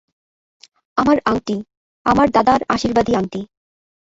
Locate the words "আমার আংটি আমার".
0.97-2.27